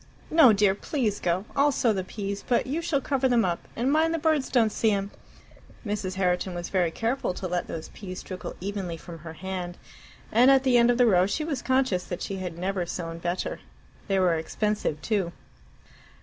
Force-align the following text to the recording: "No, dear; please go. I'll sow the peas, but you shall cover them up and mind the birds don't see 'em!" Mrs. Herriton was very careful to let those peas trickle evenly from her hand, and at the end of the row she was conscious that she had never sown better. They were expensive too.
"No, 0.31 0.51
dear; 0.51 0.73
please 0.73 1.19
go. 1.19 1.45
I'll 1.55 1.71
sow 1.71 1.93
the 1.93 2.03
peas, 2.03 2.43
but 2.47 2.65
you 2.65 2.81
shall 2.81 3.01
cover 3.01 3.29
them 3.29 3.45
up 3.45 3.67
and 3.75 3.91
mind 3.91 4.15
the 4.15 4.17
birds 4.17 4.49
don't 4.49 4.71
see 4.71 4.89
'em!" 4.89 5.11
Mrs. 5.85 6.15
Herriton 6.15 6.55
was 6.55 6.69
very 6.69 6.89
careful 6.89 7.35
to 7.35 7.47
let 7.47 7.67
those 7.67 7.89
peas 7.89 8.23
trickle 8.23 8.55
evenly 8.59 8.97
from 8.97 9.19
her 9.19 9.33
hand, 9.33 9.77
and 10.31 10.49
at 10.49 10.63
the 10.63 10.75
end 10.77 10.89
of 10.89 10.97
the 10.97 11.05
row 11.05 11.27
she 11.27 11.43
was 11.43 11.61
conscious 11.61 12.03
that 12.05 12.23
she 12.23 12.37
had 12.37 12.57
never 12.57 12.83
sown 12.87 13.19
better. 13.19 13.59
They 14.07 14.17
were 14.17 14.33
expensive 14.33 14.99
too. 15.03 15.33